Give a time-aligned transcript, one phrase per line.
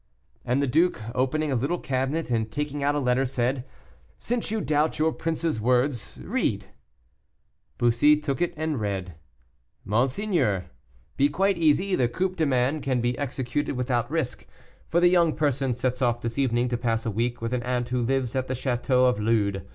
[0.43, 3.63] And the duke, opening a little cabinet, and taking out a letter, said,
[4.17, 6.65] "Since you doubt your prince's words, read."
[7.77, 9.13] Bussy took it and read,
[9.85, 10.71] "MONSEIGNEUR,
[11.17, 14.47] "Be quite easy; the coup de main can be executed without risk,
[14.89, 17.89] for the young person sets off this evening to pass a week with an aunt
[17.89, 19.69] who lives at the château of Lude.